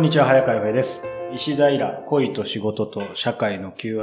[0.00, 1.06] こんにちは、早川洋平です。
[1.34, 4.00] 石平、恋と仕事と社会の Q&A。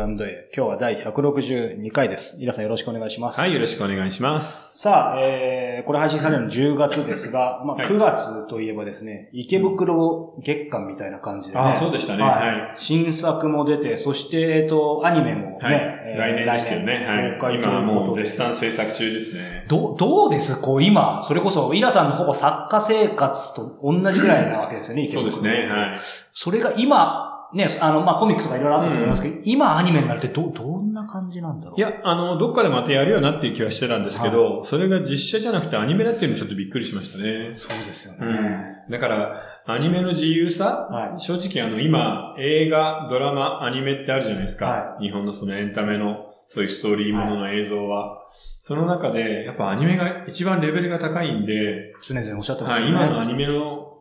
[0.55, 2.37] 今日は第162回です。
[2.39, 3.39] イラさんよろしくお願いします。
[3.39, 4.77] はい、よろしくお願いします。
[4.77, 11.61] さあ、えー、これ配信されるの10月ですが、まあ、はい9月といえばですね、池袋月間みたいな感じでね。
[11.61, 15.75] あそうでしたねはいはい新作も出て、そして、えっと、アニメもね、はい。
[15.75, 17.35] えー来年ですけどね。
[17.39, 17.61] 公開はい。
[17.61, 19.65] 今はもう絶賛賛制作中ですね。
[19.67, 20.59] どう、どうです？
[20.61, 25.69] こう今、それこそ、イラさんのほぼ作家生活と同じぐらいなわけですよね、池袋そうですね。
[25.69, 25.99] はい。
[26.31, 37.51] それが今、ね、あの、まあ、コミックとかいろいろあると思いますけど、今アニメになるってど、どんな感じなんだろうい、や、あの、どっかでまたやるよなっていう気はしてたんですけど、それが実写じゃなくてアニメだっていうのちょっとびっくりしましたね。
[37.53, 38.19] そうですよね。
[38.21, 38.91] うん。
[38.91, 44.65] だから、アニメの自由さ、はい正直あの、今、映画、ドラマ、アニメってあるじゃないですか。
[44.67, 48.19] は日本のそのエンタメの、そういうストーリーものの映像は。
[48.61, 53.05] その中で、やっぱアニメが一番レベルが高いんで、常々おっしゃってますはい、よね。
[53.05, 53.93] 今のアニメの、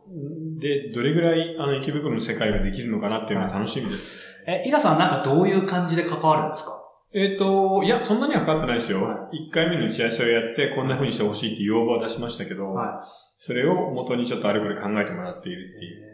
[0.61, 4.41] で、どれぐらい、あの、池袋の世界ができるのかなっていうのが楽しみです。
[4.47, 6.81] え、イラさんなんかどういう感じで関わるんですか？
[7.13, 9.03] えっ、と、いや、そんなにはかかってないですよ。
[9.03, 13.03] は一、回目の打ち合わせをやって、こんな風にしてほしいって要望は出しましたけど、は
[13.39, 16.07] それを元にちょっとあれこれ考えてもらっているっていう。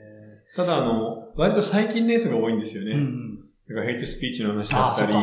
[0.56, 2.92] ただ、あの、割と最近のやつが多いんですよね。
[2.92, 3.34] うんうん。
[3.70, 5.14] だからヘイトスピーチの話だったり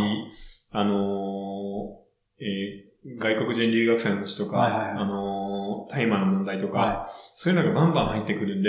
[0.73, 8.69] あのーえー外国人留学生の話とか、はいはいはいあのー大麻の問題とか、はそういうのがバンバン入ってくるんで、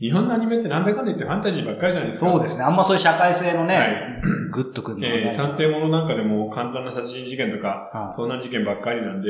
[0.00, 2.30] 日本のアニメってなんだかんだ言ってファンタジーばっかりじゃないですか。
[2.30, 2.64] そうですね。
[2.64, 4.20] あんまそういう社会性のね、はい
[4.50, 5.30] グッとくるのがね。
[5.32, 9.28] えー探偵物なんかでも簡単な殺人事件とか、は盗難事件ばっかりなんで、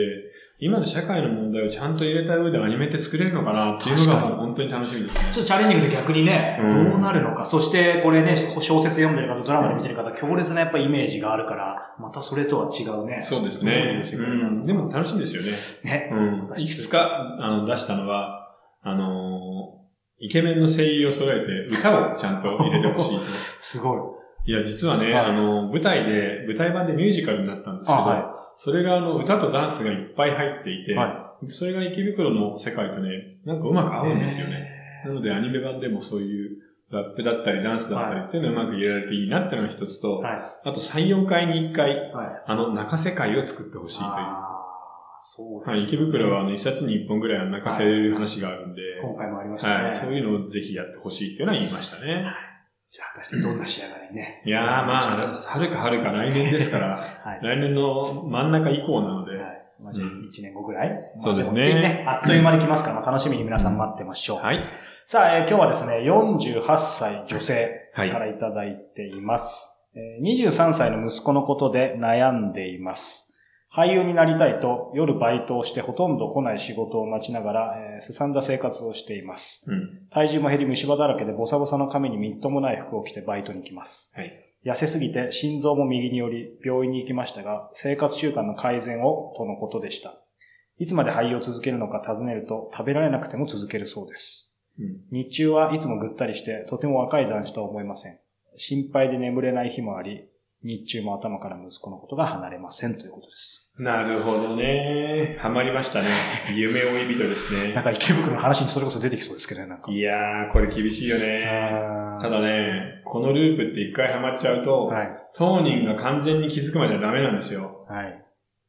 [0.61, 5.15] 今の社会の問題をちゃんと入れた上でアニメって作れるのかなっていうのが本当に楽しみです。
[5.15, 7.47] ちょっとチャレンジングで逆にね、うんどうなるのか。
[7.47, 13.21] そして、これね、小説読んでる方、ドラマで見てる方、強烈なやっぱイメージがあるから、またそれとは違うね。
[13.23, 14.01] そうですね。
[14.15, 14.63] うん。
[14.63, 15.37] でも楽しみです
[15.83, 15.99] よね。
[15.99, 16.11] ね。
[16.13, 16.61] うん。
[16.61, 19.80] いくつか、あの、出したのは、あのー
[20.21, 23.25] イケメンの声優を揃えて歌をちゃんと入れてほしいと。
[23.25, 24.17] すご
[24.47, 24.51] い。
[24.51, 34.71] いや、実はね、はいあの、舞台で、舞台版でミュージカルになったんですけど、あはそれがあの、歌とダンスがいっぱい入っていて、はそれが池袋の世界とね、なんかうまく合うんですよね。
[35.05, 36.59] なのでアニメ版でもそういう
[36.91, 40.43] ラップだったりダンスだったりっていうのをうまく入れられていいなっていうのが一つと、はい。
[40.65, 42.43] あと3、4回に1回、はい。
[42.47, 44.11] あの、中世界を作ってほしいという。
[45.21, 49.85] そうはい、です池袋はあの、一冊に一本ぐらいは泣かせる話があるんで、今回もありましたね。
[49.85, 52.25] はい、そういうのをぜひやってほしいっていうのは言いましたね。
[52.91, 54.43] じゃあ、果たしてどんな仕上がりにね。
[54.45, 57.41] いやーまあ、春か春か来年ですから、 はい。
[57.41, 59.63] 来年の真ん中以降なので、はい。
[59.81, 62.05] まあ、じゃあ、1年後ぐらい、そうですねね。
[62.07, 64.39] あっという間に来ますから、楽しみに皆さん待ってましょう。
[64.39, 64.65] はい。
[65.05, 69.89] さあ、えー今日はですね、48歳女性はいからいただいています。
[69.95, 73.30] えー23歳の息子のことで悩んでいます。
[73.73, 79.71] 俳優になりたいと夜バイトをしてほとんど来ない仕事を待ちながら、えー、すさんだ生活をしています。
[79.71, 80.09] うん。
[80.11, 84.13] 体重も減り虫歯だらけでボサボサの髪にみっともない服を着てバイトに来ます。
[84.17, 84.33] はい。
[84.65, 90.21] 痩せすぎて心臓も右により病院に行きましたが、生活習慣の改善をとのことでした。
[90.79, 94.57] いつまで俳優を続けるのか尋ねると食べられなくても続けるそうです。
[94.81, 95.01] うん。
[95.13, 98.19] 日中はいつもぐったりしてとても若い男子とは思えません。
[98.57, 100.29] 心配で眠れない日もあり、
[100.63, 103.73] 日中も頭から息子のことが離れませんということです。
[103.79, 105.37] なるほどね。
[105.41, 106.09] ハマりましたね。
[106.55, 107.85] 夢追い人ですねなん。
[107.85, 109.91] か池袋の話にそれこそ出てきそうですけどね、なんか。
[109.91, 111.49] いやー、これ厳しいよね。
[112.21, 115.09] ただね、このループって一回ハマっちゃうと、はい。
[115.35, 117.87] 当人が完全に気づくまではダメなんですよ。
[117.89, 118.23] はい。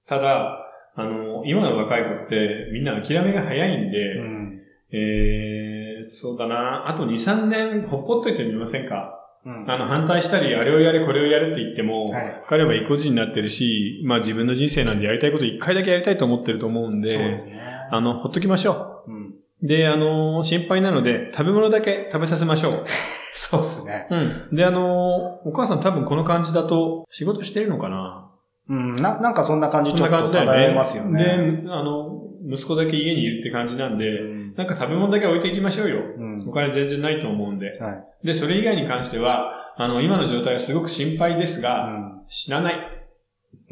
[0.08, 0.60] ただ、
[0.96, 4.62] あの、今の若い子ってみんな諦めが早いんで、うん。
[4.94, 9.18] えー、そうだな、あと2、3年ほっぽっといてみませんか？
[9.46, 9.66] うん。
[9.70, 17.62] あの、反対したり、あれをやれ、これをやれって言っても、はい彼は意固地になってるし、まあ自分の人生なんでやりたいこと一回だけやりたいと思ってると思うんで、そうですね。
[17.92, 19.28] あの、ほっときましょうん。
[19.64, 19.68] う。
[19.68, 22.84] で、あの、心配なので、食べ物だけ食べさせましょう。
[23.34, 24.08] そうですね。
[24.10, 24.56] うん。
[24.56, 28.30] で、あの、お母さん多分この感じだと仕事してるのかな
[28.70, 28.96] うん。
[28.98, 30.76] な、なんかそんな感じちょっとそんな感じだ漂いよね。
[30.76, 31.24] ますよね。
[31.24, 34.41] で、あの、息子だけ家にいるって感じなんで、うん。
[34.56, 36.00] なんか食べ物だけ置いていきましょうよ。
[36.18, 37.78] うんお金全然ないと思うんで。
[37.80, 37.90] は
[38.24, 38.28] い。
[38.28, 42.24] で、それ以外に関しては、あの、今の状態はすごく心配ですうが、ん。
[42.28, 42.76] 死なない。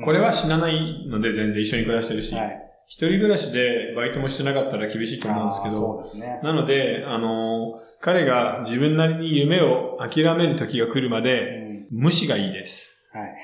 [0.04, 2.66] これは死なないので全然一緒に暮らしてるし、はい。
[2.88, 6.40] 一人暮らしでバイトもしてなかったら厳しいと思うんですけど、そうですね。
[6.44, 11.88] なので、あの、彼が自分なりに夢を諦める時が来るまうで、ん。
[11.92, 13.12] 無視がいいです。
[13.18, 13.36] はい。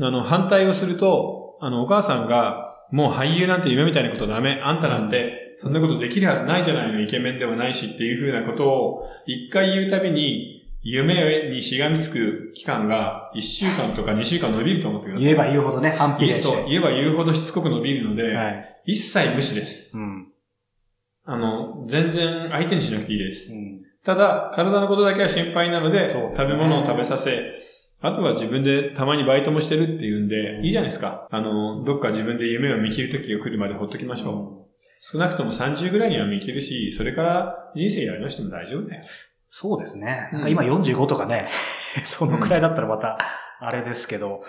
[0.00, 4.60] あの、反対をすると、あの、お母さんが、もう俳優なんて夢みたいなことダメ。
[4.62, 15.24] あんたなんて、そんなことできるはずないじゃないの、イケメンでもないしっていうふうなことを、一回言うたびに、夢にしがみつく期間が、1週間とか2週間伸びると思ってください。
[15.24, 16.48] 言えば言うほどね、反比例して。
[16.48, 18.82] そう、言えば言うほどしつこく伸びるので、はい。
[18.86, 19.98] 一切無視です。
[19.98, 20.28] うん。
[21.26, 23.52] あの、全然相手にしなくていいです。
[23.52, 23.82] うん。
[24.04, 27.54] ただ、体のことだけは心配なので、ですね食べ物を食べさせ、
[28.02, 31.28] あとは自分でたまにバイトもしてるっていうんで、いいじゃないですか。
[31.30, 34.70] あの、どっか自分で夢を見切る時が来るまでほっときましょう。
[35.00, 39.04] 少なくとも30ぐらいには見切るし、それから人生やりましても大丈夫だよ。
[39.48, 40.30] そうですね。
[40.32, 41.50] うんなんか今45とかね、
[42.04, 43.18] そのくらいだったらまた、
[43.62, 44.42] あれですけど、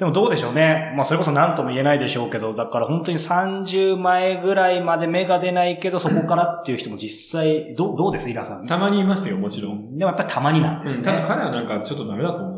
[0.00, 0.92] でもどうでしょうね。
[0.96, 8.28] まあそれこそ何とも言えないでしょうけど、だから本当に30前ぐらいまで芽が出ないけど、そこからっていう人も実際、どう、どうです？
[8.28, 8.66] イラさん。
[8.66, 9.96] たまにいますよ、もちろん。
[9.96, 11.24] でもやっぱりたまになんですうんただね。
[11.28, 12.57] 彼はなんかちょっとダメだと思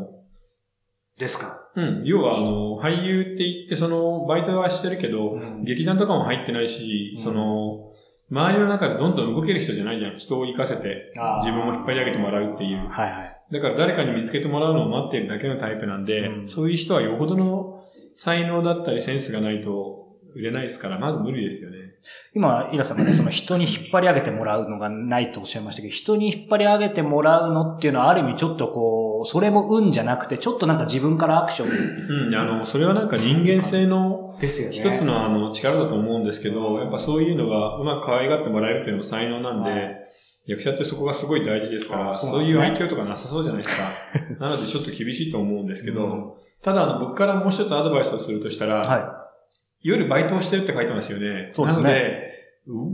[1.21, 1.69] ですか？
[1.77, 2.01] うん。
[2.03, 7.89] 要は、あの、俳優って言って、その、バイトはしてるけど、うん劇団とかも入ってないし、うんその、
[8.29, 10.17] 周りの中でどんどん動ける人じゃないじゃん。
[10.17, 11.13] 人を生かせて、
[11.43, 12.89] 自分を引っ張り上げてもらうっていう。
[12.89, 13.37] はいはい。
[13.53, 17.79] だから誰かに見つけてもらうのを待っているだけのタイプなんで、うんそういう人はよほどの
[18.15, 21.77] 才能だったりセンスがないと売れないですから、まず無理ですよね。
[22.33, 34.75] 今、イラさんがね、 その人に引っ張り上げてもらうのがないとおっしゃいましたけど、人に引っ張り上げてもらうのっていうのはある意味ちょっとこう、それも運じゃなくて、ちょっとなんか自分からアクションうん、あの、それはなんか人間性のですよね。
[34.75, 40.01] 一つのあの力だと思うんですけど、やっぱそういうのがうまく可愛がってもらえるっていうのも才能なんで、はい
[40.47, 44.19] 役者ってそこがすごい大事ですから、あそういう愛嬌とかなさそうじゃないですか。
[44.43, 46.31] なのでちょっと厳しいと思うんですけど、うん
[46.61, 49.20] ただあの僕からもう一つアドバイスをするとしたら、は
[49.83, 51.51] 夜バイトをしてるって書いてますよね。
[51.55, 52.31] そうですねなので、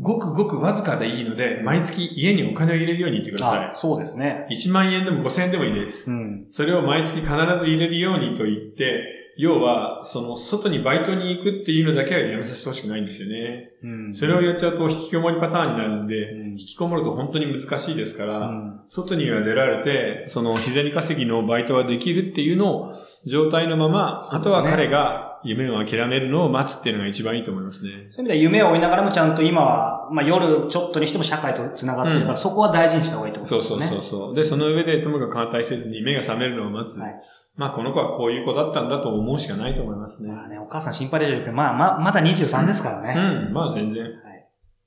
[0.01, 3.41] ごくごくわずかでいいので、毎月家にお金を入れるように言ってくい。
[3.41, 4.47] ださあ、そうですね。
[4.49, 4.55] い。
[4.55, 6.11] 1万円でも5000円でもいいです。
[6.11, 6.45] うん。
[6.47, 7.27] それを毎月必
[7.59, 13.69] ず入れるようにと言って、要は、その、外にバイトに行くっていうのだけはやめさせてほしくないんですよね。
[13.83, 14.13] うん。
[14.13, 22.93] それをやっちゃうと引きこもりパターンになるんで、うん引きこもると本当に難しいですから、うん外には出られて、その日銭稼ぎのバイトはできるっていうのを
[23.27, 28.07] 状態のまま、ねあとは彼が夢を諦めるのを待つっていうのが一番いいと思いますね。
[28.09, 33.87] そういう意味では夢を追いながらもちゃんと今は、まあ夜ちょっとにしても社会と繋がってるから、うんそこは大事にした方がいいとそうですよね。
[33.87, 34.35] そうそうそう。
[34.35, 36.99] で、その上でともかく反対せずに目が覚めるのを待つ。
[36.99, 37.15] はい
[37.57, 40.29] まあこの子はこういう子だったんだと思うしかないと思いますね。
[40.29, 43.15] まあね、お母さん心配でしょうけど、まあまあ、まだ23ですからね。
[43.19, 44.05] うん、まあ全然。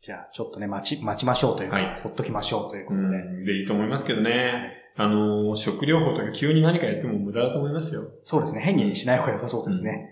[0.00, 3.18] じゃあ、ちょっとね、待ち、待ちましょうというか、はいほっときましょうというこうとで。
[3.18, 4.72] ん、でいいと思いますけどね。
[4.96, 8.02] あの、食療法とか急に何かやっても無駄だと思いますよ。
[8.22, 8.60] そうですね。
[8.60, 10.10] 変にしない方が良さそうですね。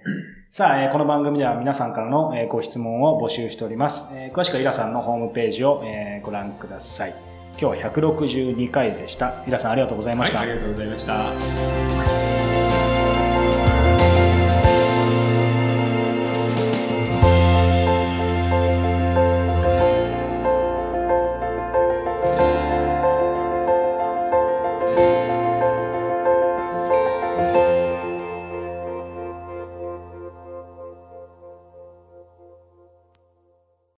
[0.51, 4.09] さあ、えーこの番組では皆さんからの、えーご質問を募集しております。
[4.13, 7.15] えー詳しくはイラさんのホームページを、えーご覧ください。
[7.61, 9.43] 今日は162回でした。
[9.47, 10.39] イラさんありがとうございました。
[10.39, 12.28] はい、ありがとうございました。